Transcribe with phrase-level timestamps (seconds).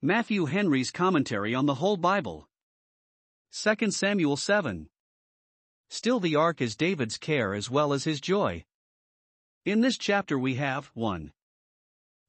[0.00, 2.48] Matthew Henry's Commentary on the Whole Bible.
[3.50, 4.88] 2 Samuel 7.
[5.88, 8.64] Still, the ark is David's care as well as his joy.
[9.64, 11.32] In this chapter, we have 1.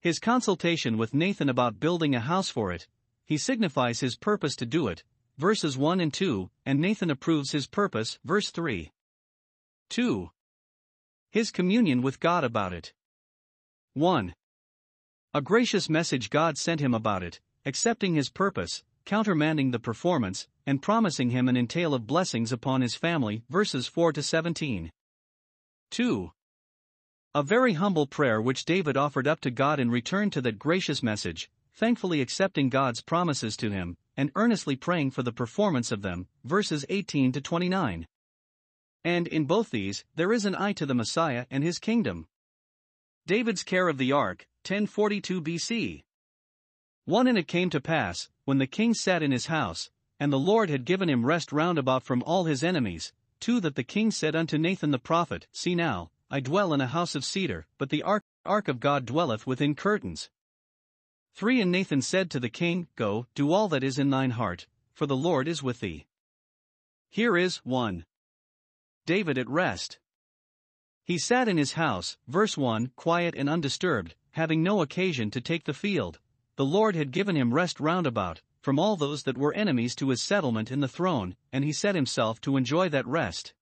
[0.02, 2.88] His consultation with Nathan about building a house for it,
[3.23, 5.04] he signifies his purpose to do it,
[5.38, 8.91] verses 1 and 2, and Nathan approves his purpose, verse 3.
[9.89, 10.31] 2.
[11.29, 12.93] His communion with God about it.
[13.93, 14.33] 1.
[15.36, 20.81] A gracious message God sent him about it, accepting his purpose, countermanding the performance, and
[20.81, 24.91] promising him an entail of blessings upon his family, verses 4 to 17.
[25.91, 26.31] 2.
[27.36, 31.02] A very humble prayer which David offered up to God in return to that gracious
[31.02, 36.28] message, thankfully accepting God's promises to him, and earnestly praying for the performance of them,
[36.44, 38.05] verses 18 to 29.
[39.03, 42.28] And in both these, there is an eye to the Messiah and his kingdom.
[43.26, 46.03] David's care of the ark, 1042 BC.
[47.09, 49.89] 1 And it came to pass, when the king sat in his house,
[50.20, 53.73] and the Lord had given him rest round about from all his enemies, 2 That
[53.73, 57.25] the king said unto Nathan the prophet, See now, I dwell in a house of
[57.25, 60.30] cedar, but the ark, ark of God dwelleth within curtains.
[61.33, 64.67] 3 And Nathan said to the king, Go, do all that is in thine heart,
[64.94, 66.05] for the Lord is with thee.
[67.09, 68.05] Here is 1.
[69.08, 69.98] David at rest.
[71.03, 75.64] He sat in his house, verse 1, quiet and undisturbed, having no occasion to take
[75.64, 76.20] the field.
[76.59, 80.09] The Lord had given him rest round about, from all those that were enemies to
[80.09, 83.53] his settlement in the throne, and he set himself to enjoy that rest.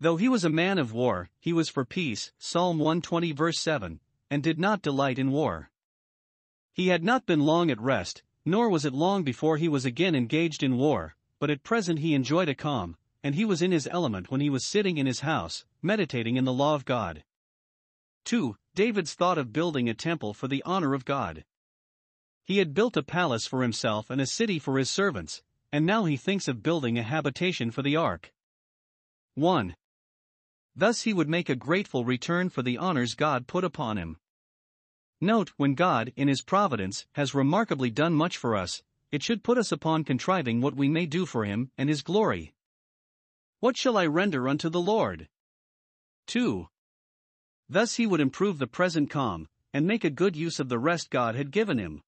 [0.00, 4.00] Though he was a man of war, he was for peace, Psalm 120 verse 7,
[4.30, 5.70] and did not delight in war.
[6.72, 10.14] He had not been long at rest, nor was it long before he was again
[10.14, 13.86] engaged in war, but at present he enjoyed a calm, and he was in his
[13.88, 17.24] element when he was sitting in his house, meditating in the law of God.
[18.24, 18.56] 2.
[18.74, 21.44] David's thought of building a temple for the honor of God.
[22.50, 26.04] He had built a palace for himself and a city for his servants, and now
[26.06, 28.32] he thinks of building a habitation for the ark.
[29.36, 29.76] 1.
[30.74, 34.16] Thus he would make a grateful return for the honors God put upon him.
[35.20, 39.56] Note, when God, in his providence, has remarkably done much for us, it should put
[39.56, 42.52] us upon contriving what we may do for him and his glory.
[43.60, 45.28] What shall I render unto the Lord?
[46.26, 46.66] 2.
[47.68, 51.10] Thus he would improve the present calm, and make a good use of the rest
[51.10, 52.02] God had given him.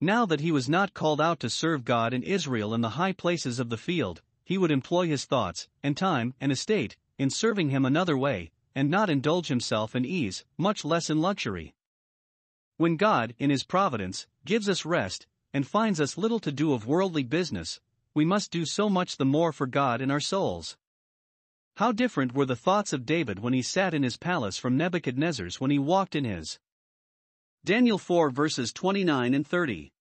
[0.00, 3.12] Now that he was not called out to serve God and Israel in the high
[3.12, 7.70] places of the field, he would employ his thoughts, and time, and estate, in serving
[7.70, 11.74] him another way, and not indulge himself in ease, much less in luxury.
[12.80, 16.86] When God, in His providence, gives us rest, and finds us little to do of
[16.86, 17.78] worldly business,
[18.14, 20.78] we must do so much the more for God in our souls.
[21.76, 25.60] How different were the thoughts of David when he sat in his palace from Nebuchadnezzar's
[25.60, 26.58] when he walked in his.
[27.64, 29.92] Daniel 4 verses 29 and 30.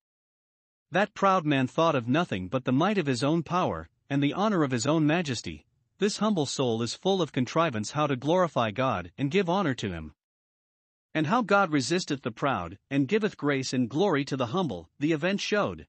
[0.91, 4.33] That proud man thought of nothing but the might of his own power, and the
[4.33, 5.65] honor of his own majesty,
[5.99, 9.91] this humble soul is full of contrivance how to glorify God and give honor to
[9.91, 10.13] Him.
[11.13, 15.11] And how God resisteth the proud, and giveth grace and glory to the humble, the
[15.11, 15.87] event showed.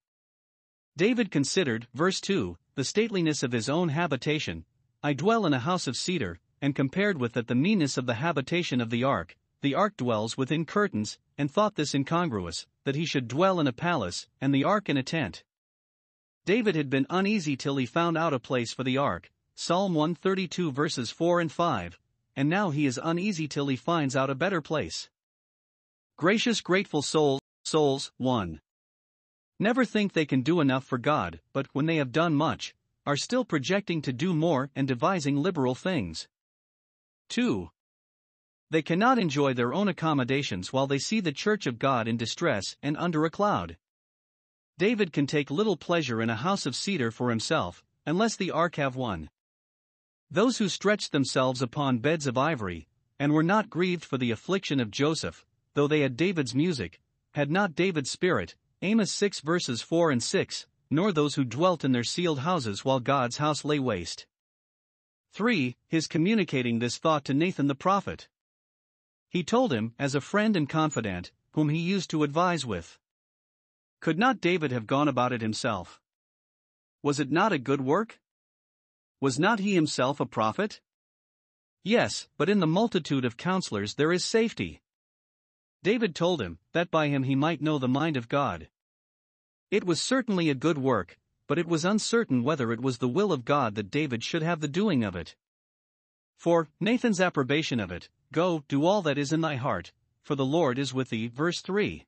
[0.97, 4.65] David considered, verse 2, the stateliness of his own habitation.
[5.01, 8.15] I dwell in a house of cedar, and compared with it the meanness of the
[8.15, 9.37] habitation of the ark.
[9.63, 13.73] The ark dwells within curtains, and thought this incongruous, that he should dwell in a
[13.73, 15.45] palace, and the ark in a tent.
[16.47, 20.73] David had been uneasy till he found out a place for the ark, Psalm 132
[20.73, 21.99] verses 4 and 5,
[22.35, 25.11] and now he is uneasy till he finds out a better place.
[26.17, 28.61] Gracious, grateful souls, souls, 1.
[29.59, 33.17] Never think they can do enough for God, but when they have done much, are
[33.17, 36.29] still projecting to do more and devising liberal things.
[37.29, 37.71] 2.
[38.71, 42.77] They cannot enjoy their own accommodations while they see the church of God in distress
[42.83, 43.77] and under a cloud.
[44.79, 48.77] David can take little pleasure in a house of cedar for himself, unless the ark
[48.77, 49.29] have one.
[50.31, 52.87] Those who stretched themselves upon beds of ivory,
[53.19, 55.45] and were not grieved for the affliction of Joseph,
[55.75, 57.01] though they had David's music,
[57.33, 61.93] had not David's spirit, Amos 6 verses 4 and 6, nor those who dwelt in
[61.93, 64.27] their ceiled houses while God's house lay waste.
[65.33, 65.77] 3.
[65.89, 68.29] His communicating this thought to Nathan the prophet.
[69.31, 72.99] He told him, as a friend and confidant, whom he used to advise with.
[74.01, 76.01] Could not David have gone about it himself?
[77.03, 78.21] Was it not a good work?
[79.21, 80.81] Was not he himself a prophet?
[81.85, 84.83] Yes, but in the multitude of counselors there is safety.
[85.83, 88.69] David told him, that by him he might know the mind of God.
[89.71, 93.33] It was certainly a good work, but it was uncertain whether it was the will
[93.33, 95.37] of God that David should have the doing of it.
[96.37, 99.93] For, Nathan's approbation of it, Go, do all that is in thy heart,
[100.23, 101.27] for the Lord is with thee.
[101.27, 102.07] Verse 3.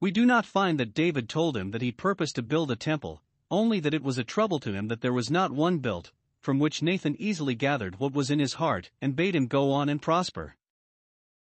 [0.00, 3.22] We do not find that David told him that he purposed to build a temple,
[3.50, 6.58] only that it was a trouble to him that there was not one built, from
[6.58, 10.00] which Nathan easily gathered what was in his heart and bade him go on and
[10.00, 10.56] prosper.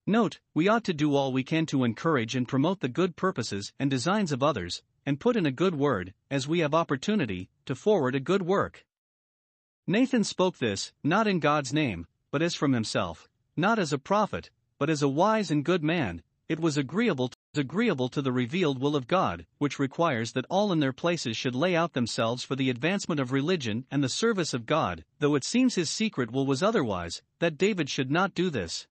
[0.05, 3.73] Note, we ought to do all we can to encourage and promote the good purposes
[3.77, 7.75] and designs of others, and put in a good word, as we have opportunity, to
[7.75, 8.85] forward a good work.
[9.85, 14.49] Nathan spoke this, not in God's name, but as from himself, not as a prophet,
[14.79, 18.79] but as a wise and good man, it was agreeable to, agreeable to the revealed
[18.79, 22.55] will of God, which requires that all in their places should lay out themselves for
[22.55, 26.45] the advancement of religion and the service of God, though it seems his secret will
[26.45, 28.87] was otherwise, that David should not do this.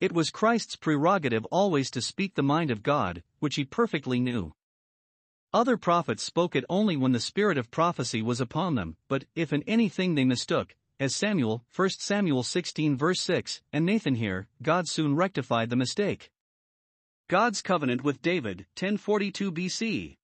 [0.00, 4.52] It was Christ's prerogative always to speak the mind of God, which he perfectly knew.
[5.52, 9.52] Other prophets spoke it only when the spirit of prophecy was upon them, but if
[9.52, 14.88] in anything they mistook, as Samuel, 1 Samuel 16 verse 6, and Nathan here, God
[14.88, 16.30] soon rectified the mistake.
[17.28, 20.16] God's covenant with David, 1042 BC.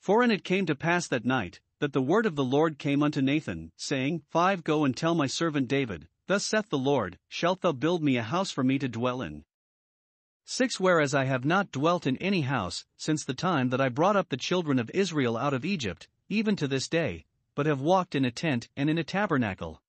[0.00, 3.02] For and it came to pass that night, that the word of the Lord came
[3.02, 7.60] unto Nathan, saying, 5 Go and tell my servant David, Thus saith the Lord, Shalt
[7.60, 9.44] thou build me a house for me to dwell in?
[10.44, 14.16] 6 Whereas I have not dwelt in any house, since the time that I brought
[14.16, 17.26] up the children of Israel out of Egypt, even to this day,
[17.58, 19.82] but have walked in a tent and in a tabernacle.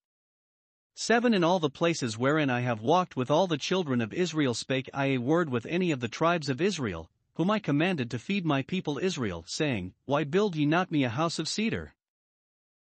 [0.95, 4.55] 7 In all the places wherein I have walked with all the children of Israel
[4.55, 8.17] spake I a word with any of the tribes of Israel, whom I commanded to
[8.17, 11.93] feed my people Israel, saying, Why build ye not me a house of cedar?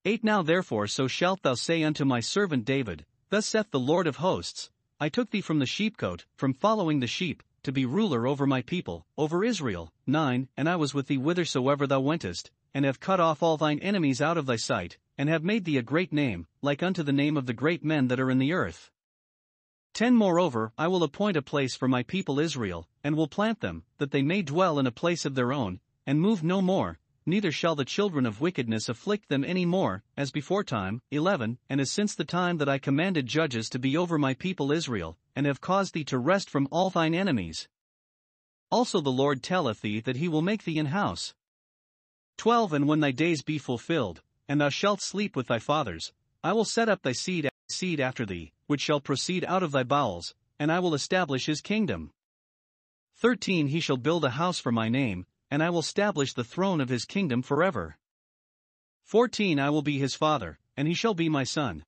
[0.05, 4.06] 8 Now therefore so shalt thou say unto my servant David, Thus saith the Lord
[4.06, 4.69] of hosts
[5.00, 8.61] I took thee from the sheepcote, from following the sheep, to be ruler over my
[8.61, 9.90] people, over Israel.
[10.06, 13.78] 9 And I was with thee whithersoever thou wentest, and have cut off all thine
[13.78, 17.11] enemies out of thy sight, and have made thee a great name, like unto the
[17.11, 18.90] name of the great men that are in the earth.
[19.94, 23.84] 10 Moreover, I will appoint a place for my people Israel, and will plant them,
[23.96, 27.50] that they may dwell in a place of their own, and move no more, neither
[27.50, 31.00] shall the children of wickedness afflict them any more, as before time.
[31.11, 34.70] 11 And as since the time that I commanded judges to be over my people
[34.70, 37.69] Israel, and have caused thee to rest from all thine enemies.
[38.70, 41.32] Also the Lord telleth thee that he will make thee an house.
[42.36, 46.12] 12 And when thy days be fulfilled, and thou shalt sleep with thy fathers,
[46.44, 49.82] I will set up thy seed, seed after thee, which shall proceed out of thy
[49.82, 52.12] bowels, and I will establish his kingdom.
[53.16, 56.80] 13 He shall build a house for my name, and I will establish the throne
[56.80, 57.96] of his kingdom forever.
[59.04, 61.84] 14 I will be his father, and he shall be my son.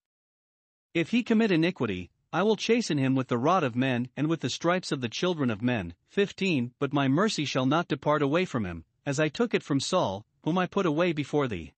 [0.94, 4.40] If he commit iniquity, I will chasten him with the rod of men and with
[4.40, 5.94] the stripes of the children of men.
[6.08, 9.80] 15 But my mercy shall not depart away from him, as I took it from
[9.80, 11.72] Saul, whom I put away before thee.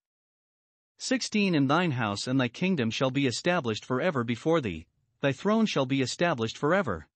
[0.99, 4.87] 16 And thine house and thy kingdom shall be established forever before thee,
[5.21, 7.09] thy throne shall be established forever.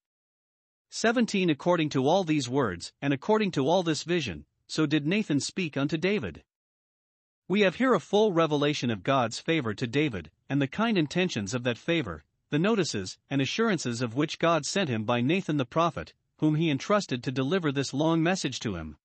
[0.90, 5.40] 17 According to all these words, and according to all this vision, so did Nathan
[5.40, 6.42] speak unto David.
[7.46, 11.52] We have here a full revelation of God's favor to David, and the kind intentions
[11.52, 15.66] of that favor, the notices and assurances of which God sent him by Nathan the
[15.66, 18.96] prophet, whom he entrusted to deliver this long message to him.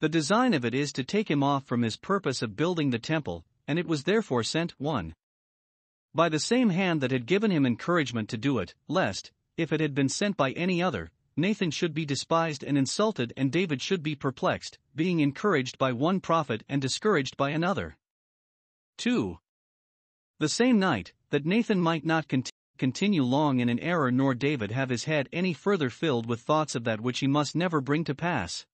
[0.00, 2.98] The design of it is to take him off from his purpose of building the
[2.98, 5.14] temple, and it was therefore sent 1.
[6.14, 9.80] By the same hand that had given him encouragement to do it, lest, if it
[9.80, 14.02] had been sent by any other, Nathan should be despised and insulted and David should
[14.02, 17.96] be perplexed, being encouraged by one prophet and discouraged by another.
[18.98, 19.38] 2.
[20.38, 24.72] The same night, that Nathan might not cont- continue long in an error nor David
[24.72, 28.04] have his head any further filled with thoughts of that which he must never bring
[28.04, 28.66] to pass.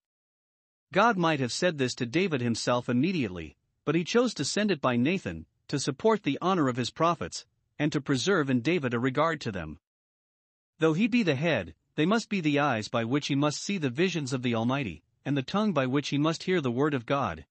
[0.93, 3.57] God might have said this to David himself immediately,
[3.87, 7.47] but he chose to send it by Nathan, to support the honor of his prophets,
[7.79, 9.79] and to preserve in David a regard to them.
[10.81, 13.79] Though he be the head, they must be the eyes by which he must see
[13.79, 16.93] the visions of the Almighty, and the tongue by which he must hear the word
[16.93, 17.47] of God.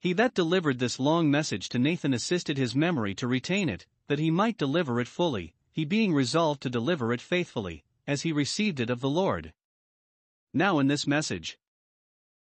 [0.00, 4.18] He that delivered this long message to Nathan assisted his memory to retain it, that
[4.18, 8.80] he might deliver it fully, he being resolved to deliver it faithfully, as he received
[8.80, 9.52] it of the Lord.
[10.54, 11.58] Now, in this message,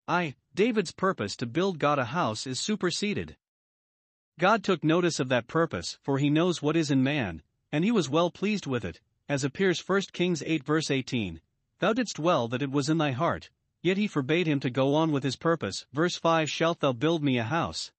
[0.09, 3.37] I, David's purpose to build God a house is superseded.
[4.39, 7.91] God took notice of that purpose, for he knows what is in man, and he
[7.91, 11.41] was well pleased with it, as appears 1 Kings 8 verse 18.
[11.81, 13.51] Thou didst well that it was in thy heart,
[13.83, 15.87] yet he forbade him to go on with his purpose.
[15.93, 17.91] Verse 5 Shalt thou build me a house?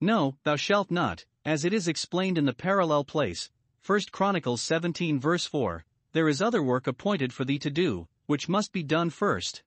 [0.00, 3.50] No, thou shalt not, as it is explained in the parallel place,
[3.84, 8.48] 1 Chronicles 17 verse 4, there is other work appointed for thee to do, which
[8.48, 9.62] must be done first.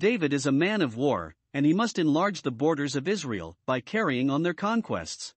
[0.00, 3.80] David is a man of war, and he must enlarge the borders of Israel by
[3.80, 5.34] carrying on their conquests.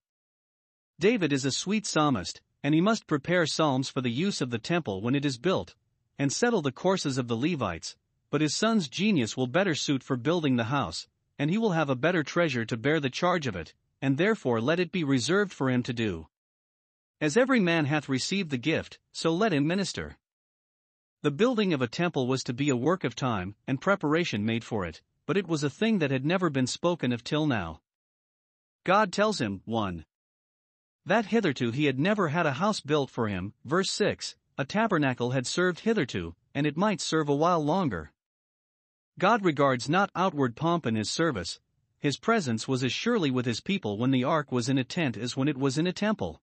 [0.97, 4.57] David is a sweet psalmist, and he must prepare psalms for the use of the
[4.57, 5.75] temple when it is built,
[6.17, 7.97] and settle the courses of the Levites,
[8.29, 11.89] but his son's genius will better suit for building the house, and he will have
[11.89, 15.51] a better treasure to bear the charge of it, and therefore let it be reserved
[15.51, 16.29] for him to do.
[17.19, 20.15] As every man hath received the gift, so let him minister.
[21.23, 24.65] The building of a temple was to be a work of time and preparation made
[24.65, 27.79] for it, but it was a thing that had never been spoken of till now.
[28.83, 30.03] God tells him, 1.
[31.05, 35.31] That hitherto he had never had a house built for him, verse 6, a tabernacle
[35.31, 38.11] had served hitherto, and it might serve a while longer.
[39.17, 41.61] God regards not outward pomp in his service,
[41.99, 45.15] his presence was as surely with his people when the ark was in a tent
[45.15, 46.41] as when it was in a temple.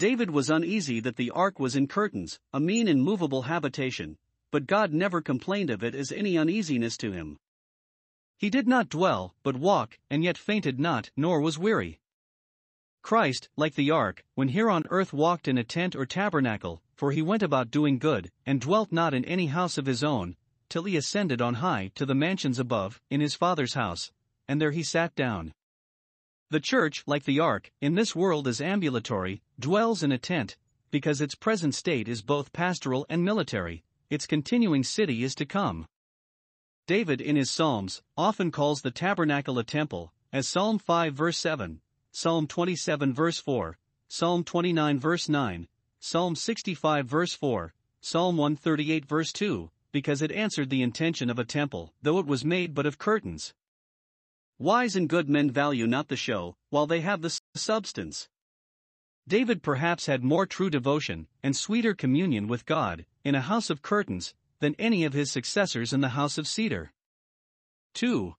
[0.00, 4.16] David was uneasy that the ark was in curtains, a mean and movable habitation,
[4.50, 7.36] but God never complained of it as any uneasiness to him.
[8.38, 12.00] He did not dwell, but walk, and yet fainted not, nor was weary.
[13.02, 17.12] Christ, like the ark, when here on earth walked in a tent or tabernacle, for
[17.12, 20.34] he went about doing good, and dwelt not in any house of his own,
[20.70, 24.12] till he ascended on high to the mansions above, in his Father's house,
[24.48, 25.52] and there he sat down.
[26.50, 30.56] The church, like the ark, in this world is ambulatory, dwells in a tent,
[30.90, 35.86] because its present state is both pastoral and military, its continuing city is to come.
[36.88, 41.80] David in his Psalms often calls the tabernacle a temple, as Psalm 5 verse 7,
[42.10, 43.78] Psalm 27 verse 4,
[44.08, 45.68] Psalm 29 verse 9,
[46.00, 51.44] Psalm 65 verse 4, Psalm 138 verse 2, because it answered the intention of a
[51.44, 53.54] temple, though it was made but of curtains.
[54.62, 58.28] Wise and good men value not the show, while they have the substance.
[59.26, 63.80] David perhaps had more true devotion and sweeter communion with God in a house of
[63.80, 66.92] curtains than any of his successors in the house of cedar.
[67.94, 68.34] 2.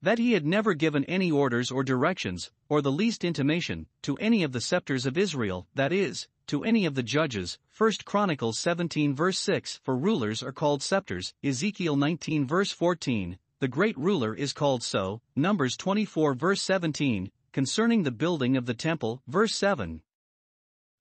[0.00, 4.44] That he had never given any orders or directions, or the least intimation, to any
[4.44, 7.58] of the scepters of Israel, that is, to any of the judges.
[7.76, 13.68] 1 Chronicles 17 verse 6 For rulers are called scepters, Ezekiel 19 verse 14, the
[13.68, 19.22] great ruler is called so, Numbers 24 verse 17, concerning the building of the temple,
[19.26, 20.02] verse 7.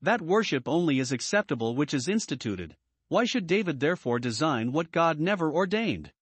[0.01, 2.77] That worship only is acceptable which is instituted,
[3.09, 6.13] why should David therefore design what God never ordained?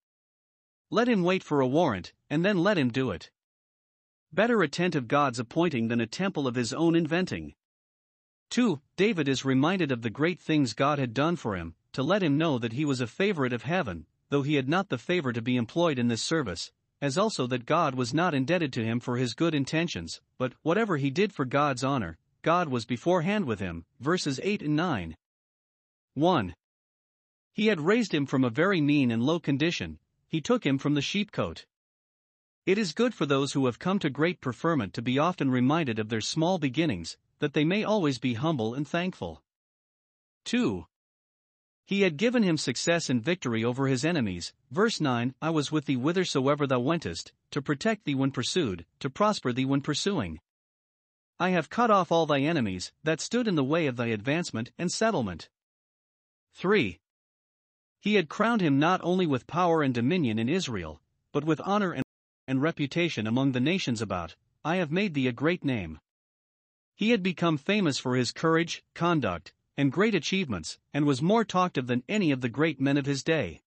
[0.90, 3.30] Let him wait for a warrant, and then let him do it.
[4.32, 7.54] Better a tent of God's appointing than a temple of his own inventing.
[8.50, 8.82] 2.
[8.98, 12.40] David is reminded of the great things God had done for him, to let him
[12.40, 15.44] know that he was a favorite of heaven, though he had not the favor to
[15.44, 19.18] be employed in this service, as also that God was not indebted to him for
[19.18, 23.86] his good intentions, but whatever he did for God's honor, God was beforehand with him.
[24.00, 25.16] Verses 8 and 9.
[26.16, 26.56] 1.
[27.54, 30.96] He had raised him from a very mean and low condition, he took him from
[30.96, 31.68] the sheepcote.
[32.66, 36.00] It is good for those who have come to great preferment to be often reminded
[36.00, 39.44] of their small beginnings, that they may always be humble and thankful.
[40.46, 40.88] 2.
[41.86, 44.54] He had given him success and victory over his enemies.
[44.72, 49.10] Verse 9 I was with thee whithersoever thou wentest, to protect thee when pursued, to
[49.10, 50.40] prosper thee when pursuing.
[51.40, 54.72] I have cut off all thy enemies that stood in the way of thy advancement
[54.78, 55.50] and settlement.
[56.54, 57.00] 3.
[58.00, 61.92] He had crowned him not only with power and dominion in Israel, but with honor
[61.92, 62.04] and,
[62.48, 66.00] and reputation among the nations about, I have made thee a great name.
[66.96, 71.78] He had become famous for his courage, conduct, and great achievements, and was more talked
[71.78, 73.62] of than any of the great men of his day.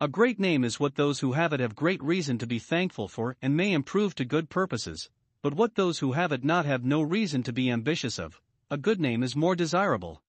[0.00, 3.08] A great name is what those who have it have great reason to be thankful
[3.08, 5.10] for and may improve to good purposes,
[5.42, 8.40] but what those who have it not have no reason to be ambitious of,
[8.70, 10.22] a good name is more desirable.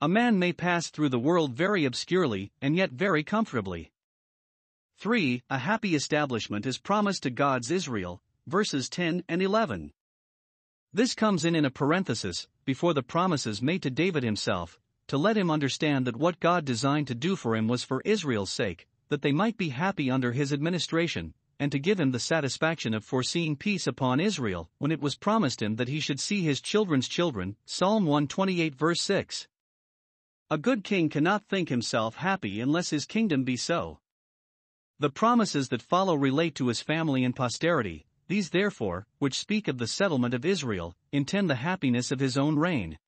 [0.00, 3.92] A man may pass through the world very obscurely and yet very comfortably.
[4.98, 5.42] 3.
[5.48, 9.92] A happy establishment is promised to God's Israel, verses 10 and 11.
[10.92, 15.36] This comes in in a parenthesis, before the promises made to David himself, to let
[15.36, 19.22] him understand that what God designed to do for him was for Israel's sake, that
[19.22, 23.56] they might be happy under his administration, and to give him the satisfaction of foreseeing
[23.56, 27.56] peace upon Israel, when it was promised him that he should see his children's children.
[27.64, 29.46] Psalm 128 verse 6.
[30.50, 34.00] A good king cannot think himself happy unless his kingdom be so.
[34.98, 39.78] The promises that follow relate to his family and posterity, these therefore, which speak of
[39.78, 42.98] the settlement of Israel, intend the happiness of his own reign.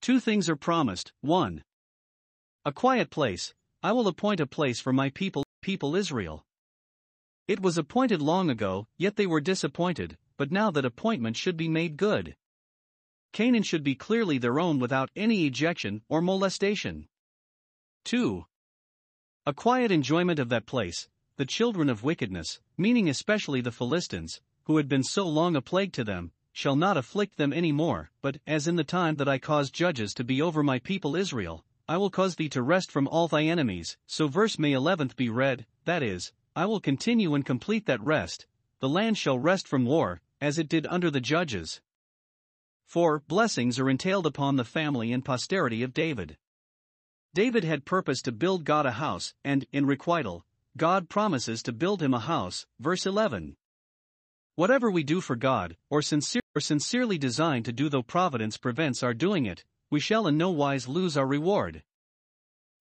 [0.00, 1.62] Two things are promised 1.
[2.64, 6.44] A quiet place, I will appoint a place for my people, people Israel.
[7.48, 11.68] It was appointed long ago, yet they were disappointed, but now that appointment should be
[11.68, 12.36] made good.
[13.32, 17.08] Canaan should be clearly their own without any ejection or molestation.
[18.04, 18.44] 2.
[19.46, 24.76] A quiet enjoyment of that place, the children of wickedness, meaning especially the Philistines, who
[24.76, 28.38] had been so long a plague to them, shall not afflict them any more, but,
[28.46, 31.96] as in the time that I caused judges to be over my people Israel, I
[31.96, 33.96] will cause thee to rest from all thy enemies.
[34.06, 38.46] So verse may 11th be read, that is, I will continue and complete that rest,
[38.80, 41.80] the land shall rest from war, as it did under the judges.
[42.84, 43.20] 4.
[43.20, 46.36] Blessings are entailed upon the family and posterity of David.
[47.32, 50.44] David had purpose to build God a house, and, in requital,
[50.76, 53.56] God promises to build him a house, verse 11.
[54.54, 59.02] Whatever we do for God, or, sincere, or sincerely design to do though providence prevents
[59.02, 61.82] our doing it, we shall in no wise lose our reward.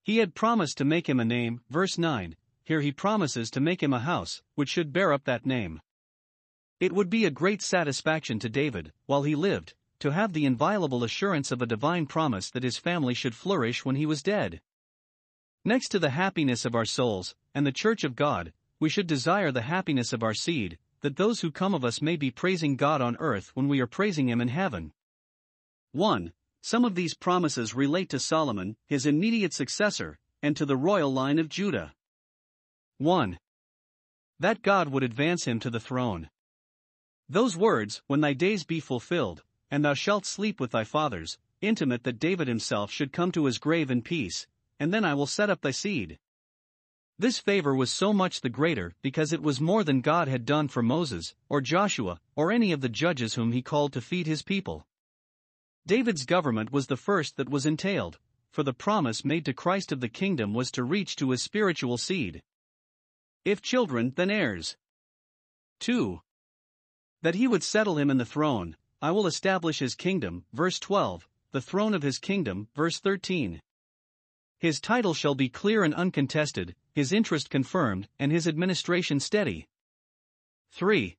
[0.03, 3.83] He had promised to make him a name, verse 9, here he promises to make
[3.83, 5.81] him a house, which should bear up that name.
[6.79, 11.03] It would be a great satisfaction to David, while he lived, to have the inviolable
[11.03, 14.61] assurance of a divine promise that his family should flourish when he was dead.
[15.63, 19.51] Next to the happiness of our souls, and the Church of God, we should desire
[19.51, 22.99] the happiness of our seed, that those who come of us may be praising God
[22.99, 24.91] on earth when we are praising Him in heaven.
[25.91, 26.33] 1.
[26.61, 31.37] Some of these promises relate to Solomon, his immediate successor, and to the royal line
[31.37, 31.93] of Judah.
[32.97, 33.37] 1.
[34.39, 36.29] That God would advance him to the throne.
[37.29, 42.03] Those words, when thy days be fulfilled, and thou shalt sleep with thy fathers, intimate
[42.03, 44.47] that David himself should come to his grave in peace,
[44.81, 46.17] and then I will set up thy seed.
[47.19, 50.67] This favor was so much the greater because it was more than God had done
[50.69, 54.41] for Moses, or Joshua, or any of the judges whom he called to feed his
[54.41, 54.87] people.
[55.85, 58.17] David's government was the first that was entailed,
[58.49, 61.99] for the promise made to Christ of the kingdom was to reach to his spiritual
[61.99, 62.41] seed.
[63.45, 64.77] If children, then heirs.
[65.81, 66.21] 2.
[67.21, 71.29] That he would settle him in the throne, I will establish his kingdom, verse 12,
[71.51, 73.61] the throne of his kingdom, verse 13.
[74.61, 79.67] His title shall be clear and uncontested, his interest confirmed, and his administration steady.
[80.69, 81.17] 3.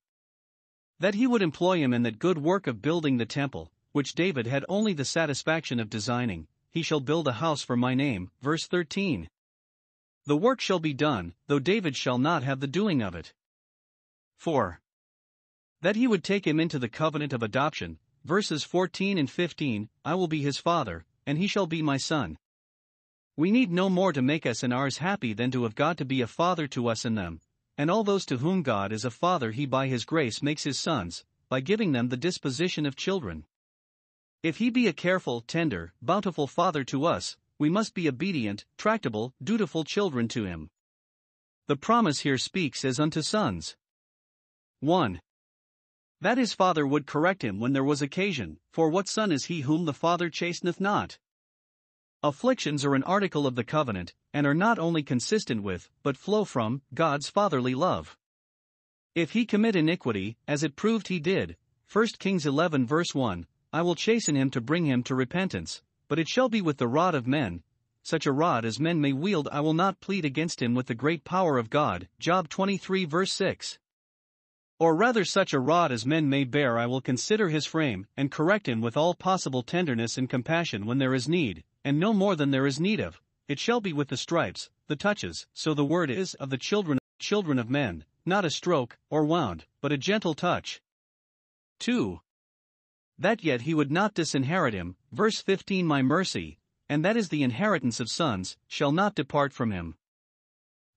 [1.01, 4.47] That he would employ him in that good work of building the temple, which David
[4.47, 8.69] had only the satisfaction of designing, he shall build a house for my name, verse
[8.69, 9.29] 13.
[10.25, 13.35] The work shall be done, though David shall not have the doing of it.
[14.39, 14.81] 4
[15.81, 20.15] that he would take him into the covenant of adoption, verses 14 and 15 I
[20.15, 22.39] will be his father, and he shall be my son.
[23.37, 26.05] We need no more to make us and ours happy than to have God to
[26.05, 27.41] be a father to us and them,
[27.79, 30.79] and all those to whom God is a father he by his grace makes his
[30.79, 33.47] sons, by giving them the disposition of children.
[34.43, 39.33] If he be a careful, tender, bountiful father to us, we must be obedient, tractable,
[39.43, 40.71] dutiful children to him.
[41.69, 43.77] The promise here speaks as unto sons.
[44.81, 45.21] 1
[46.21, 49.63] that his father would correct him when there was occasion, for what son is he
[49.63, 51.19] whom the father chasteneth not?
[52.25, 56.45] Afflictions are an article of the covenant, and are not only consistent with, but flow
[56.45, 58.17] from, God's fatherly love.
[59.17, 61.57] If he commit iniquity, as it proved he did,
[61.93, 66.21] 1 Kings 11 verse 1, I will chasten him to bring him to repentance, but
[66.21, 67.65] it shall be with the rod of men,
[68.05, 70.95] such a rod as men may wield I will not plead against him with the
[70.95, 73.81] great power of God, Job 23 verse 6.
[74.79, 78.31] Or rather, such a rod as men may bear, I will consider his frame, and
[78.31, 82.37] correct him with all possible tenderness and compassion when there is need, and no more
[82.37, 83.21] than there is need of.
[83.49, 86.99] It shall be with the stripes, the touches, so the word is of the children,
[87.19, 90.81] children of men, not a stroke, or wound, but a gentle touch.
[91.81, 92.21] 2.
[93.19, 97.43] That yet he would not disinherit him, verse 15 My mercy, and that is the
[97.43, 99.97] inheritance of sons, shall not depart from him.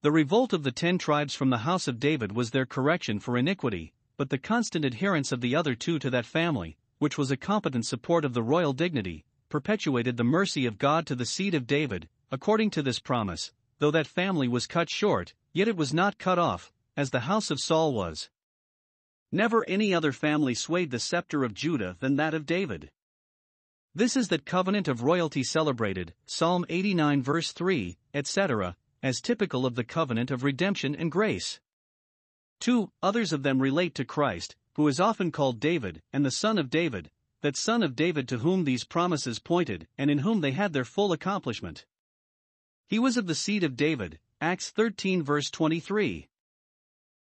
[0.01, 3.37] The revolt of the ten tribes from the house of David was their correction for
[3.37, 7.37] iniquity, but the constant adherence of the other two to that family, which was a
[7.37, 11.65] competent support of the royal dignity, perpetuated the mercy of God to the seed of
[11.65, 16.17] David, according to this promise, though that family was cut short, yet it was not
[16.17, 18.29] cut off, as the house of Saul was.
[19.31, 22.91] Never any other family swayed the scepter of Judah than that of David.
[23.93, 29.75] This is that covenant of royalty celebrated, Psalm 89 verse 3, etc., as typical of
[29.75, 31.61] the covenant of redemption and grace.
[32.59, 32.91] 2.
[33.01, 36.69] Others of them relate to Christ, who is often called David, and the Son of
[36.69, 37.09] David,
[37.45, 40.83] that Son of David to whom these promises pointed, and in whom they had their
[40.83, 41.85] full accomplishment.
[42.87, 46.27] He was of the seed of David, Acts 13 verse 23.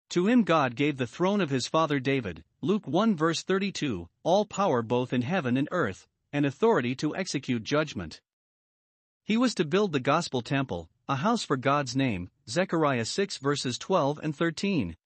[0.09, 4.45] To him God gave the throne of his father David, Luke 1 verse 32, all
[4.47, 8.19] power both in heaven and earth, and authority to execute judgment.
[9.23, 13.77] He was to build the gospel temple, a house for God's name, Zechariah 6 verses
[13.77, 14.97] 12 and 13.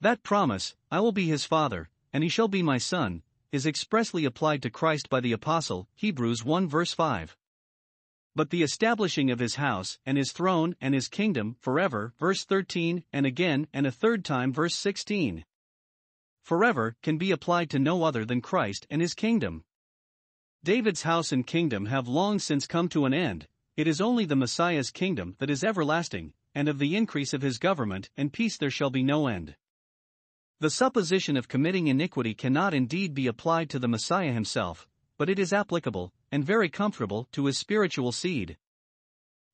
[0.00, 4.24] That promise, I will be his father, and he shall be my son, is expressly
[4.24, 7.36] applied to Christ by the Apostle, Hebrews 1 verse 5.
[8.34, 13.04] But the establishing of his house, and his throne, and his kingdom, forever, verse 13,
[13.12, 15.44] and again, and a third time, verse 16.
[16.42, 19.64] Forever can be applied to no other than Christ and his kingdom.
[20.64, 24.36] David's house and kingdom have long since come to an end, it is only the
[24.36, 28.70] Messiah's kingdom that is everlasting, and of the increase of his government and peace there
[28.70, 29.56] shall be no end.
[30.62, 34.86] The supposition of committing iniquity cannot indeed be applied to the Messiah himself,
[35.18, 38.56] but it is applicable, and very comfortable, to his spiritual seed.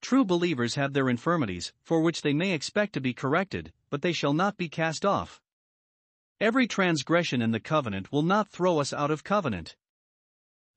[0.02, 4.12] True believers have their infirmities, for which they may expect to be corrected, but they
[4.12, 5.40] shall not be cast off.
[6.42, 9.76] Every transgression in the covenant will not throw us out of covenant.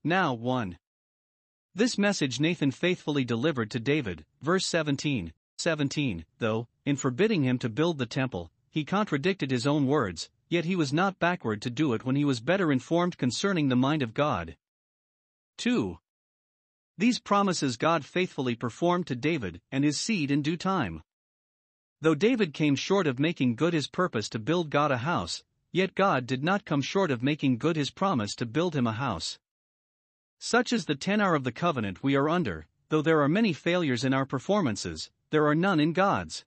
[0.02, 0.78] Now, 1.
[1.76, 7.68] This message Nathan faithfully delivered to David, verse 17, 17, though, in forbidding him to
[7.68, 11.94] build the temple, he contradicted his own words, yet he was not backward to do
[11.94, 14.56] it when he was better informed concerning the mind of God.
[15.58, 15.98] 2.
[16.98, 21.04] These promises God faithfully performed to David and his seed in due time.
[22.00, 25.94] Though David came short of making good his purpose to build God a house, yet
[25.94, 29.38] God did not come short of making good his promise to build him a house.
[30.40, 34.04] Such is the tenor of the covenant we are under, though there are many failures
[34.04, 36.46] in our performances, there are none in God's.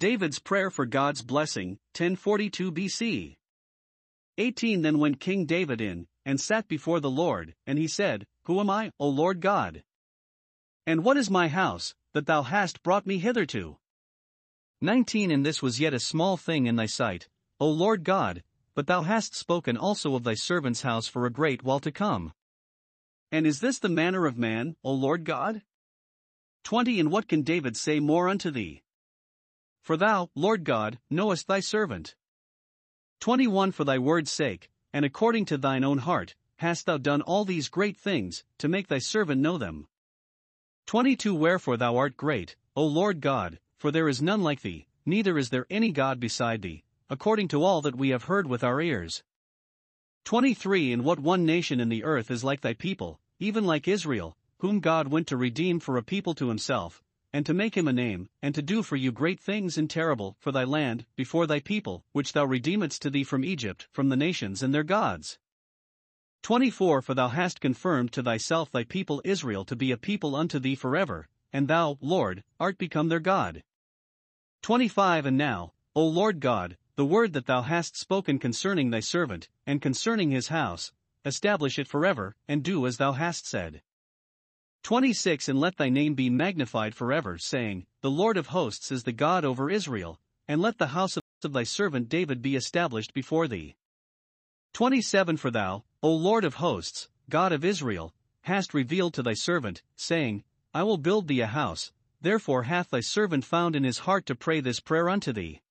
[0.00, 3.36] David's prayer for God's blessing, 1042 BC.
[4.38, 8.58] 18 Then went King David in, and sat before the Lord, and he said, Who
[8.58, 9.84] am I, O Lord God?
[10.86, 13.78] And what is my house, that thou hast brought me hitherto?
[14.80, 17.28] 19 And this was yet a small thing in thy sight,
[17.60, 18.42] O Lord God,
[18.74, 22.32] but thou hast spoken also of thy servant's house for a great while to come.
[23.30, 25.62] And is this the manner of man, O Lord God?
[26.64, 28.83] 20 And what can David say more unto thee?
[29.84, 32.14] For thou, Lord God, knowest thy servant.
[33.20, 37.44] 21 For thy word's sake, and according to thine own heart, hast thou done all
[37.44, 39.86] these great things, to make thy servant know them.
[40.86, 45.36] 22 Wherefore thou art great, O Lord God, for there is none like thee, neither
[45.36, 48.80] is there any God beside thee, according to all that we have heard with our
[48.80, 49.22] ears.
[50.24, 54.34] 23 And what one nation in the earth is like thy people, even like Israel,
[54.60, 57.02] whom God went to redeem for a people to himself,
[57.34, 60.36] and to make him a name, and to do for you great things and terrible
[60.38, 64.16] for thy land, before thy people, which thou redeemedst to thee from Egypt, from the
[64.16, 65.36] nations and their gods.
[66.42, 70.60] 24 For thou hast confirmed to thyself thy people Israel to be a people unto
[70.60, 73.64] thee forever, and thou, Lord, art become their God.
[74.62, 79.48] 25 And now, O Lord God, the word that thou hast spoken concerning thy servant,
[79.66, 80.92] and concerning his house,
[81.24, 83.82] establish it forever, and do as thou hast said.
[84.84, 89.12] 26 And let thy name be magnified forever, saying, The Lord of hosts is the
[89.12, 93.76] God over Israel, and let the house of thy servant David be established before thee.
[94.74, 99.82] 27 For thou, O Lord of hosts, God of Israel, hast revealed to thy servant,
[99.96, 100.44] saying,
[100.74, 104.34] I will build thee a house, therefore hath thy servant found in his heart to
[104.34, 105.62] pray this prayer unto thee.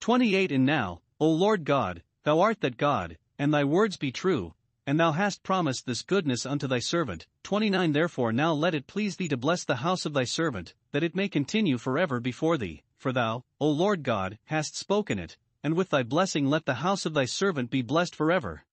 [0.00, 4.54] 28 And now, O Lord God, thou art that God, and thy words be true,
[4.86, 7.26] and thou hast promised this goodness unto thy servant.
[7.42, 11.02] 29 Therefore now let it please thee to bless the house of thy servant, that
[11.02, 15.74] it may continue forever before thee, for thou, O Lord God, hast spoken it, and
[15.74, 18.64] with thy blessing let the house of thy servant be blessed forever.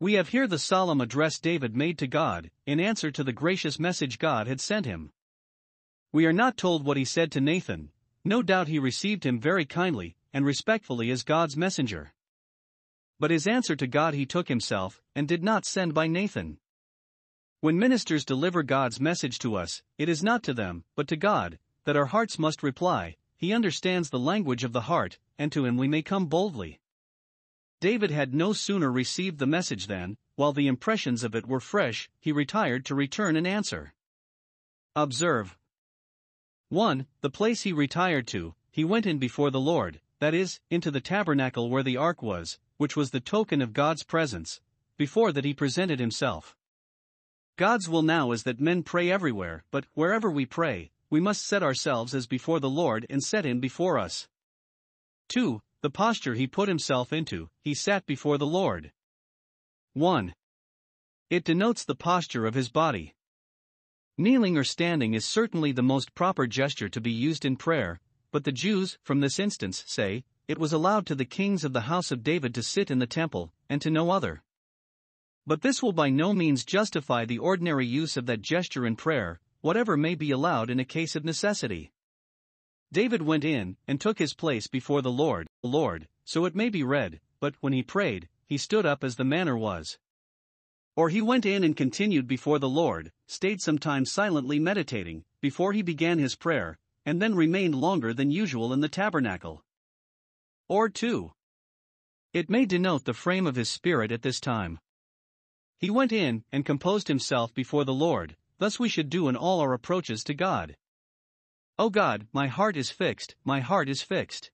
[0.00, 3.78] We have here the solemn address David made to God, in answer to the gracious
[3.78, 5.12] message God had sent him.
[6.10, 7.90] We are not told what he said to Nathan,
[8.24, 12.12] no doubt he received him very kindly and respectfully as God's messenger
[13.22, 16.58] but his answer to God he took himself, and did not send by Nathan.
[17.60, 21.60] When ministers deliver God's message to us, it is not to them, but to God,
[21.84, 23.14] that our hearts must reply.
[23.36, 26.80] He understands the language of the heart, and to him we may come boldly.
[27.78, 32.10] David had no sooner received the message than, while the impressions of it were fresh,
[32.18, 33.94] he retired to return an answer.
[34.96, 35.56] Observe
[36.70, 37.06] 1.
[37.20, 41.00] The place he retired to, he went in before the Lord, that is, into the
[41.00, 44.60] tabernacle where the ark was, which was the token of God's presence,
[44.96, 46.56] before that he presented himself.
[47.56, 51.62] God's will now is that men pray everywhere, but wherever we pray, we must set
[51.62, 54.26] ourselves as before the Lord and set him before us.
[55.28, 55.60] 2.
[55.82, 58.90] The posture he put himself into, he sat before the Lord.
[59.92, 60.34] 1.
[61.30, 63.14] It denotes the posture of his body.
[64.18, 68.00] Kneeling or standing is certainly the most proper gesture to be used in prayer,
[68.32, 71.82] but the Jews, from this instance, say, it was allowed to the kings of the
[71.82, 74.42] house of David to sit in the temple, and to no other.
[75.46, 79.40] But this will by no means justify the ordinary use of that gesture in prayer,
[79.60, 81.92] whatever may be allowed in a case of necessity.
[82.92, 86.82] David went in, and took his place before the Lord, Lord, so it may be
[86.82, 89.98] read, but when he prayed, he stood up as the manner was.
[90.94, 95.72] Or he went in and continued before the Lord, stayed some time silently meditating, before
[95.72, 99.64] he began his prayer, and then remained longer than usual in the tabernacle
[100.68, 101.32] or 2.
[102.32, 104.78] It may denote the frame of his spirit at this time.
[105.78, 109.60] He went in and composed himself before the Lord, thus we should do in all
[109.60, 110.76] our approaches to God.
[111.78, 114.50] O God, my heart is fixed, my heart is fixed.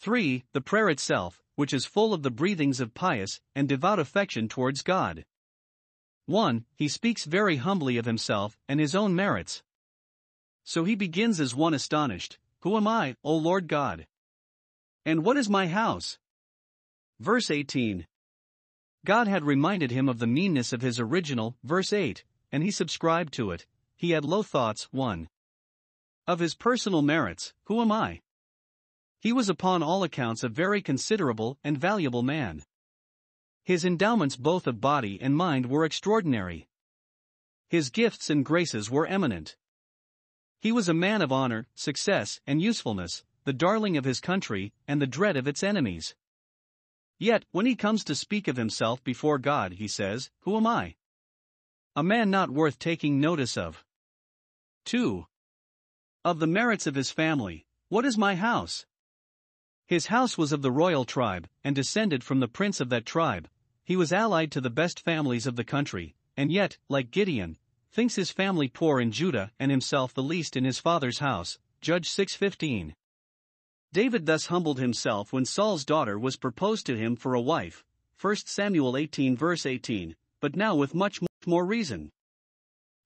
[0.00, 0.44] 3.
[0.52, 4.82] The prayer itself, which is full of the breathings of pious and devout affection towards
[4.82, 5.24] God.
[6.26, 6.66] 1.
[6.76, 9.62] He speaks very humbly of himself and his own merits.
[10.62, 14.06] So he begins as one astonished Who am I, O Lord God?
[15.08, 16.18] And what is my house?
[17.18, 18.06] Verse 18.
[19.06, 23.32] God had reminded him of the meanness of his original, verse 8, and he subscribed
[23.32, 23.64] to it.
[23.96, 25.30] He had low thoughts, 1.
[26.26, 28.20] Of his personal merits, who am I?
[29.18, 32.64] He was upon all accounts a very considerable and valuable man.
[33.64, 36.68] His endowments both of body and mind were extraordinary.
[37.70, 39.56] His gifts and graces were eminent.
[40.60, 45.00] He was a man of honor, success, and usefulness, the darling of his country, and
[45.00, 46.14] the dread of its enemies.
[47.18, 50.94] Yet, when he comes to speak of himself before God, he says, Who am I?
[51.96, 53.84] A man not worth taking notice of.
[54.84, 55.26] 2.
[56.24, 58.86] Of the merits of his family, what is my house?
[59.86, 63.48] His house was of the royal tribe, and descended from the prince of that tribe.
[63.82, 67.56] He was allied to the best families of the country, and yet, like Gideon,
[67.90, 71.58] thinks his family poor in Judah and himself the least in his father's house.
[71.80, 72.94] Judge 6:15.
[73.94, 77.84] David thus humbled himself when Saul's daughter was proposed to him for a wife,
[78.20, 82.12] 1 Samuel 18 verse 18, but now with much more reason.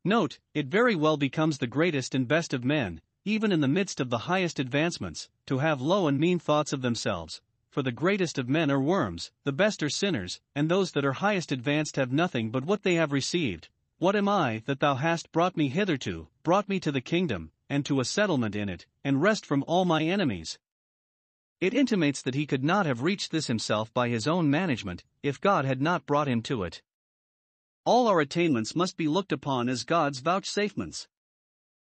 [0.04, 4.00] Note, it very well becomes the greatest and best of men, even in the midst
[4.00, 7.40] of the highest advancements, to have low and mean thoughts of themselves,
[7.70, 11.14] for the greatest of men are worms, the best are sinners, and those that are
[11.14, 13.68] highest advanced have nothing but what they have received.
[13.98, 17.86] What am I that thou hast brought me hitherto, brought me to the kingdom, and
[17.86, 20.58] to a settlement in it, and rest from all my enemies?
[21.62, 25.40] It intimates that he could not have reached this himself by his own management, if
[25.40, 26.82] God had not brought him to it.
[27.84, 31.06] All our attainments must be looked upon as God's vouchsafements.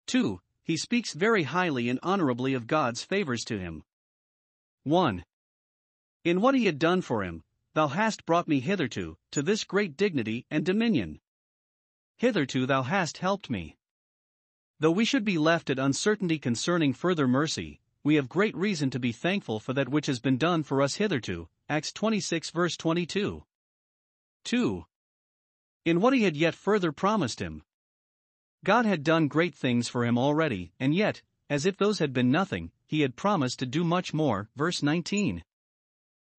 [0.04, 0.38] 2.
[0.64, 3.84] He speaks very highly and honorably of God's favors to him.
[4.82, 5.24] 1.
[6.24, 9.96] In what he had done for him, thou hast brought me hitherto, to this great
[9.96, 11.20] dignity and dominion.
[12.18, 13.78] Hitherto thou hast helped me.
[14.78, 19.00] Though we should be left at uncertainty concerning further mercy, we have great reason to
[19.00, 21.48] be thankful for that which has been done for us hitherto.
[21.70, 23.42] Acts 26 verse 22.
[24.44, 24.84] 2.
[25.86, 27.62] In what he had yet further promised him.
[28.62, 32.30] God had done great things for him already, and yet, as if those had been
[32.30, 34.50] nothing, he had promised to do much more.
[34.54, 35.42] Verse 19.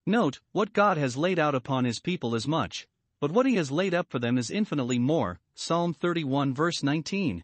[0.05, 2.87] Note, what God has laid out upon his people is much,
[3.19, 5.39] but what he has laid up for them is infinitely more.
[5.55, 7.43] Psalm 31 verse 19.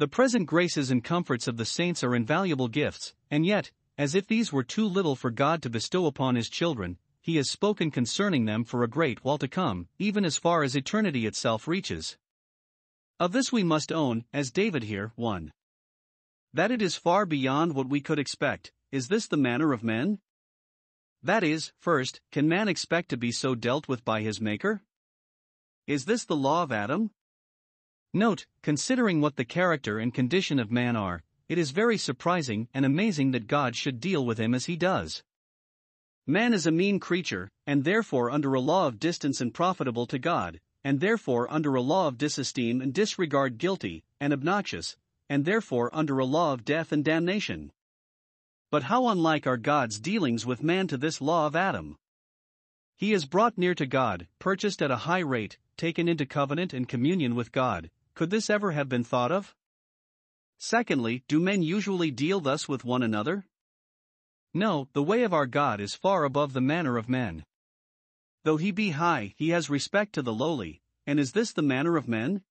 [0.00, 4.26] The present graces and comforts of the saints are invaluable gifts, and yet, as if
[4.26, 8.46] these were too little for God to bestow upon his children, he has spoken concerning
[8.46, 12.16] them for a great while to come, even as far as eternity itself reaches.
[13.18, 15.52] Of this we must own, as David here, 1.
[16.54, 20.18] That it is far beyond what we could expect, is this the manner of men?
[21.22, 24.80] That is, first, can man expect to be so dealt with by his Maker?
[25.86, 27.10] Is this the law of Adam?
[28.12, 32.84] Note, considering what the character and condition of man are, it is very surprising and
[32.84, 35.22] amazing that God should deal with him as he does.
[36.26, 40.18] Man is a mean creature, and therefore under a law of distance and profitable to
[40.18, 44.96] God, and therefore under a law of disesteem and disregard guilty, and obnoxious,
[45.28, 47.70] and therefore under a law of death and damnation.
[48.72, 51.96] But how unlike are God's dealings with man to this law of Adam?
[52.96, 56.88] He is brought near to God, purchased at a high rate, taken into covenant and
[56.88, 57.88] communion with God,
[58.20, 59.54] could this ever have been thought of?
[60.58, 63.46] Secondly, do men usually deal thus with one another?
[64.52, 67.46] No, the way of our God is far above the manner of men.
[68.44, 71.96] Though he be high, he has respect to the lowly, and is this the manner
[71.96, 72.42] of men?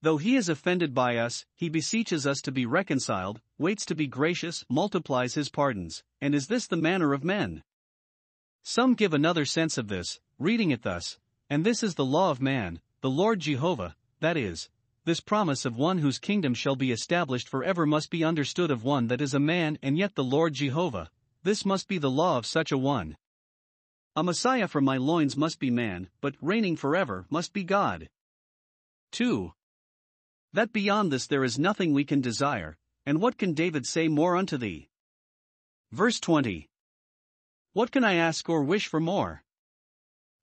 [0.00, 4.06] Though he is offended by us, he beseeches us to be reconciled, waits to be
[4.06, 7.64] gracious, multiplies his pardons, and is this the manner of men?
[8.62, 11.18] Some give another sense of this, reading it thus,
[11.50, 14.68] and this is the law of man, the Lord Jehovah, that is,
[15.04, 19.06] this promise of one whose kingdom shall be established forever must be understood of one
[19.06, 21.10] that is a man and yet the Lord Jehovah.
[21.44, 23.16] This must be the law of such a one.
[24.16, 28.10] A Messiah from my loins must be man, but reigning forever must be God.
[29.12, 29.52] 2.
[30.52, 32.76] That beyond this there is nothing we can desire,
[33.06, 34.90] and what can David say more unto thee?
[35.90, 36.68] Verse 20.
[37.72, 39.42] What can I ask or wish for more?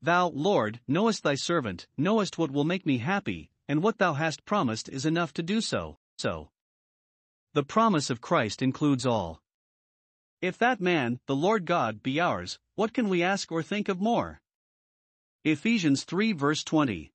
[0.01, 4.45] Thou, Lord, knowest thy servant, knowest what will make me happy, and what thou hast
[4.45, 5.97] promised is enough to do so.
[6.17, 6.49] So,
[7.53, 9.41] the promise of Christ includes all.
[10.41, 14.01] If that man, the Lord God, be ours, what can we ask or think of
[14.01, 14.41] more?
[15.43, 17.13] Ephesians 3 verse 20.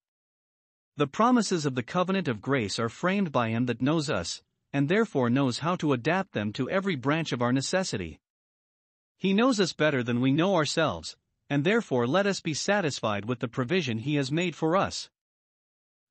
[0.96, 4.88] The promises of the covenant of grace are framed by Him that knows us, and
[4.88, 8.20] therefore knows how to adapt them to every branch of our necessity.
[9.18, 11.16] He knows us better than we know ourselves,
[11.48, 15.10] and therefore let us be satisfied with the provision He has made for us.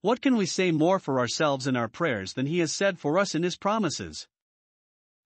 [0.02, 3.20] What can we say more for ourselves in our prayers than He has said for
[3.20, 4.28] us in His promises?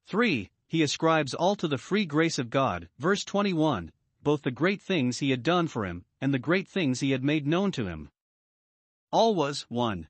[0.07, 0.49] 3.
[0.65, 3.91] He ascribes all to the free grace of God, verse 21,
[4.23, 7.23] both the great things He had done for him, and the great things He had
[7.23, 8.09] made known to him.
[9.11, 10.07] All was 1.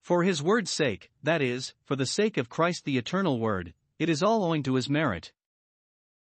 [0.00, 4.08] For his word's sake, that is, for the sake of Christ the eternal word, it
[4.08, 5.32] is all owing to his merit.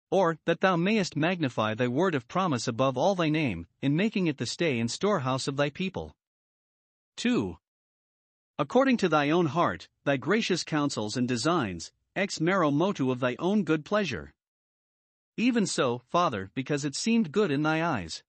[0.10, 4.27] Or, that thou mayest magnify thy word of promise above all thy name, in making
[4.27, 6.15] it the stay and storehouse of thy people.
[7.17, 7.58] 2.
[8.60, 13.36] According to thy own heart, thy gracious counsels and designs, ex mero motu of thy
[13.39, 14.34] own good pleasure.
[15.36, 18.23] Even so, Father, because it seemed good in thy eyes.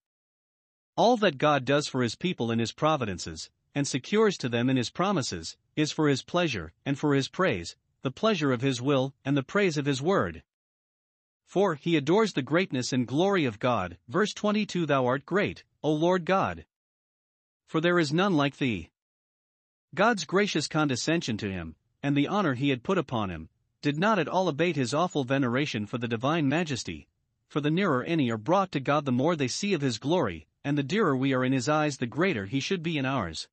[0.97, 4.77] All that God does for his people in his providences, and secures to them in
[4.77, 9.15] his promises, is for his pleasure, and for his praise, the pleasure of his will,
[9.25, 10.43] and the praise of his word.
[11.45, 13.99] For he adores the greatness and glory of God.
[14.09, 16.65] Verse 22 Thou art great, O Lord God.
[17.75, 18.91] For there is none like thee.
[19.97, 23.49] God's gracious condescension to him, and the honor he had put upon him,
[23.83, 27.09] did not at all abate his awful veneration for the divine majesty,
[27.49, 30.47] for the nearer any are brought to God the more they see of his glory,
[30.63, 33.49] and the dearer we are in his eyes the greater he should be in ours.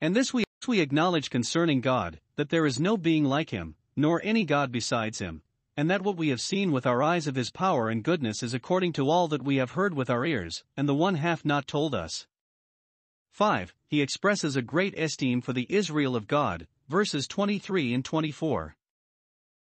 [0.00, 4.20] And this we, we acknowledge concerning God, that there is no being like him, nor
[4.24, 5.42] any God besides him,
[5.76, 8.52] and that what we have seen with our eyes of his power and goodness is
[8.52, 11.68] according to all that we have heard with our ears, and the one hath not
[11.68, 12.26] told us.
[13.32, 13.74] 5.
[13.88, 18.76] He expresses a great esteem for the Israel of God, verses 23 and 24.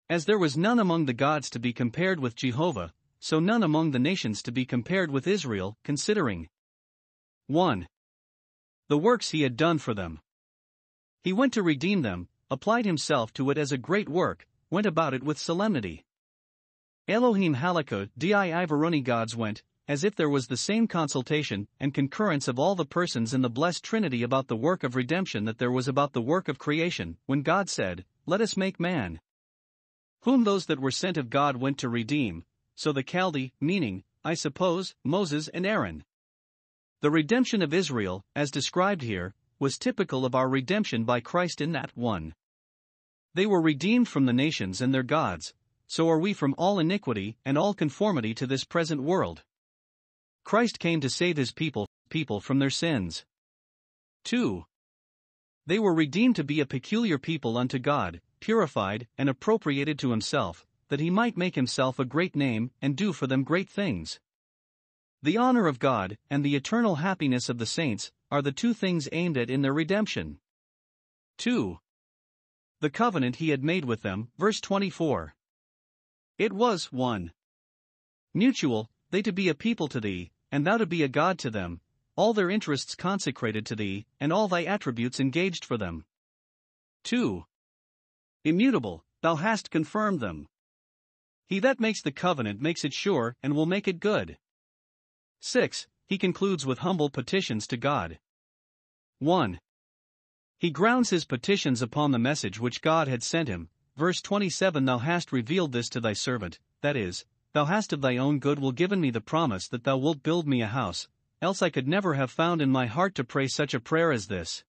[0.09, 3.91] As there was none among the gods to be compared with Jehovah, so none among
[3.91, 6.49] the nations to be compared with Israel, considering
[7.49, 7.87] 1.
[8.89, 10.21] The works he had done for them.
[11.23, 15.13] He went to redeem them, applied himself to it as a great work, went about
[15.13, 16.03] it with solemnity.
[17.07, 22.47] Elohim halakah di Ivaroni gods went, as if there was the same consultation and concurrence
[22.47, 25.73] of all the persons in the blessed Trinity about the work of redemption that there
[25.73, 29.19] was about the work of creation, when God said, Let us make man.
[30.21, 32.45] Whom those that were sent of God went to redeem,
[32.77, 36.05] so the Chaldee, meaning, I suppose, Moses and Aaron.
[37.01, 41.73] The redemption of Israel, as described here, was typical of our redemption by Christ in
[41.73, 42.33] that 1.
[43.35, 45.53] They were redeemed from the nations and their gods,
[45.89, 49.43] so are we from all iniquity and all conformity to this present world.
[50.45, 53.25] Christ came to save his people, people from their sins.
[54.25, 54.65] 2.
[55.67, 60.67] They were redeemed to be a peculiar people unto God, purified and appropriated to himself,
[60.89, 64.19] that he might make himself a great name and do for them great things.
[65.23, 69.09] The honor of God and the eternal happiness of the saints are the two things
[69.13, 70.41] aimed at in their redemption.
[71.39, 71.79] 2.
[72.81, 75.35] The covenant he had made with them, verse 24.
[76.39, 77.33] It was 1.
[78.33, 81.51] Mutual, they to be a people to thee, and thou to be a God to
[81.51, 81.81] them,
[82.17, 86.05] all their interests consecrated to thee, and all thy attributes engaged for them.
[87.05, 87.45] 2.
[88.45, 90.49] Immutable, thou hast confirmed them.
[91.47, 94.39] He that makes the covenant makes it sure and will make it good.
[95.41, 95.87] 6.
[96.07, 98.19] He concludes with humble petitions to God.
[99.19, 99.61] 1.
[100.59, 103.71] He grounds his petitions upon the message which God had sent him.
[103.97, 108.17] Verse 27 Thou hast revealed this to thy servant, that is, Thou hast of thy
[108.17, 111.09] own good will given me the promise that thou wilt build me a house,
[111.43, 114.29] else I could never have found in my heart to pray such a prayer as
[114.29, 114.63] this.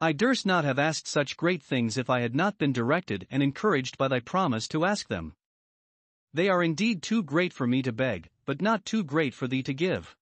[0.00, 3.42] I durst not have asked such great things if I had not been directed and
[3.42, 5.34] encouraged by thy promise to ask them.
[6.34, 9.62] They are indeed too great for me to beg, but not too great for thee
[9.64, 10.16] to give.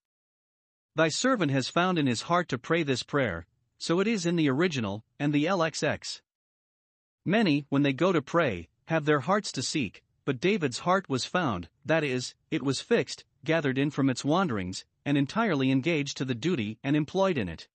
[0.96, 3.46] Thy servant has found in his heart to pray this prayer,
[3.78, 6.20] so it is in the original, and the LXX.
[7.24, 11.24] Many, when they go to pray, have their hearts to seek, but David's heart was
[11.24, 16.24] found, that is, it was fixed, gathered in from its wanderings, and entirely engaged to
[16.24, 17.66] the duty and employed in it.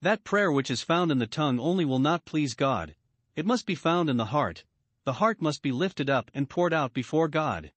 [0.00, 2.96] That prayer which is found in the tongue only will not please God,
[3.36, 4.64] it must be found in the heart,
[5.04, 7.70] the heart must be lifted up and poured out before God.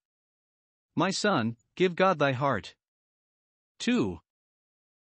[0.96, 2.74] My son, give God thy heart.
[3.78, 4.20] 2.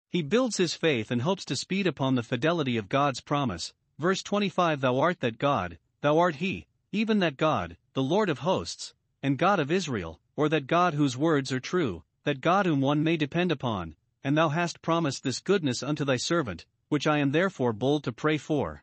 [0.09, 3.72] He builds his faith and hopes to speed upon the fidelity of God's promise.
[4.01, 8.40] Verse 25 Thou art that God, thou art He, even that God, the Lord of
[8.40, 8.92] hosts,
[9.22, 13.05] and God of Israel, or that God whose words are true, that God whom one
[13.05, 17.30] may depend upon, and thou hast promised this goodness unto thy servant, which I am
[17.30, 18.82] therefore bold to pray for.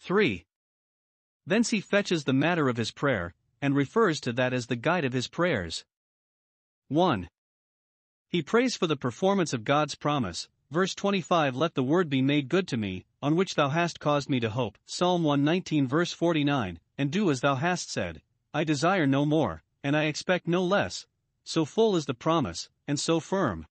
[0.00, 0.44] 3.
[1.46, 3.32] Thence he fetches the matter of his prayer,
[3.62, 5.86] and refers to that as the guide of his prayers.
[6.88, 7.30] 1.
[8.28, 12.50] He prays for the performance of God's promise, verse 25 Let the word be made
[12.50, 14.76] good to me, on which thou hast caused me to hope.
[14.84, 18.22] Psalm 119 verse 49 And do as thou hast said.
[18.52, 21.06] I desire no more, and I expect no less.
[21.42, 23.66] So full is the promise, and so firm.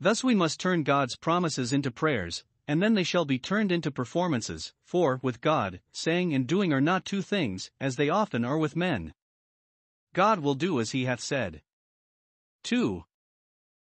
[0.00, 3.90] Thus we must turn God's promises into prayers, and then they shall be turned into
[3.90, 8.58] performances, for, with God, saying and doing are not two things, as they often are
[8.58, 9.14] with men.
[10.12, 11.62] God will do as he hath said.
[12.64, 13.04] 2.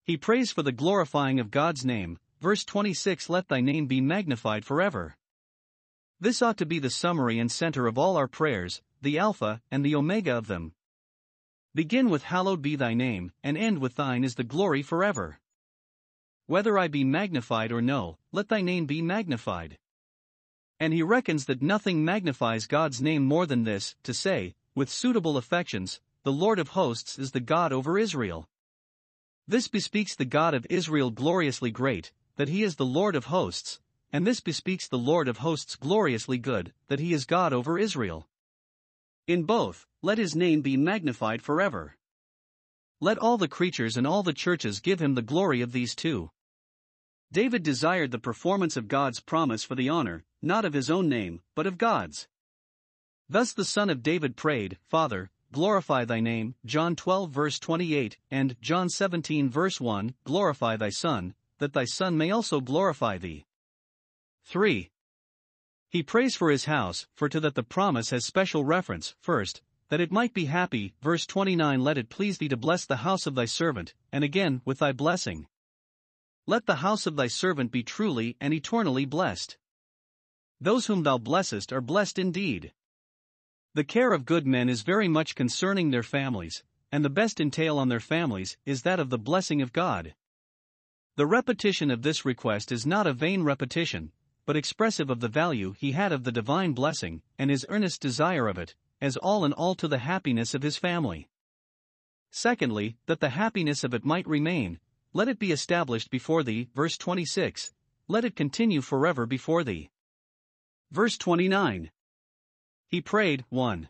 [0.03, 4.65] He prays for the glorifying of God's name, verse 26 Let thy name be magnified
[4.65, 5.17] forever.
[6.21, 9.85] This ought to be the summary and center of all our prayers, the Alpha and
[9.85, 10.73] the Omega of them.
[11.73, 15.39] Begin with Hallowed be thy name, and end with Thine is the glory forever.
[16.45, 19.77] Whether I be magnified or no, let thy name be magnified.
[20.77, 25.37] And he reckons that nothing magnifies God's name more than this, to say, with suitable
[25.37, 28.49] affections, the Lord of hosts is the God over Israel.
[29.47, 33.79] This bespeaks the God of Israel gloriously great, that he is the Lord of hosts,
[34.11, 38.27] and this bespeaks the Lord of hosts gloriously good, that he is God over Israel.
[39.27, 41.97] In both, let his name be magnified forever.
[42.99, 46.31] Let all the creatures and all the churches give him the glory of these two.
[47.31, 51.41] David desired the performance of God's promise for the honor, not of his own name,
[51.53, 52.27] but of God's.
[53.29, 58.55] Thus the son of David prayed, Father, glorify thy name, John 12 verse 28, and
[58.61, 63.45] John 17 verse 1, glorify thy Son, that thy Son may also glorify thee.
[64.49, 64.89] 3.
[65.91, 70.01] He prays for his house, for to that the promise has special reference, first, that
[70.01, 73.35] it might be happy, verse 29 Let it please thee to bless the house of
[73.35, 75.45] thy servant, and again, with thy blessing.
[76.47, 79.59] Let the house of thy servant be truly and eternally blessed.
[80.59, 82.73] Those whom thou blessest are blessed indeed.
[83.75, 87.77] The care of good men is very much concerning their families, and the best entail
[87.77, 90.15] on their families is that of the blessing of God.
[91.17, 94.11] The repetition of this request is not a vain repetition,
[94.49, 98.47] but expressive of the value he had of the divine blessing and his earnest desire
[98.47, 101.29] of it, as all in all to the happiness of his family.
[102.31, 104.79] Secondly, that the happiness of it might remain,
[105.13, 107.69] let it be established before thee, verse 26,
[108.07, 109.91] let it continue forever before thee.
[110.89, 111.91] Verse 29.
[112.87, 113.87] He prayed, 1.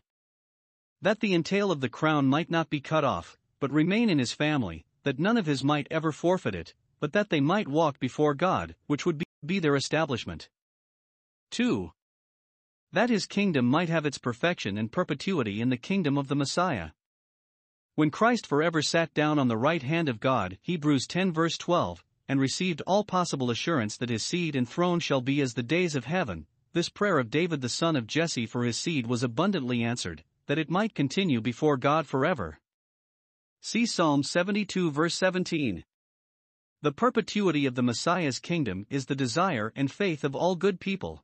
[1.00, 4.34] That the entail of the crown might not be cut off, but remain in his
[4.34, 8.34] family, that none of his might ever forfeit it, but that they might walk before
[8.34, 10.48] God, which would be, be their establishment.
[11.50, 11.90] 2.
[12.92, 16.90] That his kingdom might have its perfection and perpetuity in the kingdom of the Messiah.
[17.94, 22.04] When Christ forever sat down on the right hand of God, Hebrews 10 verse 12,
[22.28, 25.96] and received all possible assurance that his seed and throne shall be as the days
[25.96, 29.82] of heaven, this prayer of David the son of Jesse for his seed was abundantly
[29.82, 32.60] answered, that it might continue before God forever.
[33.60, 35.84] See Psalm 72 verse 17.
[36.82, 41.22] The perpetuity of the Messiah's kingdom is the desire and faith of all good people.